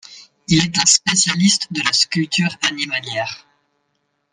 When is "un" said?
0.79-0.85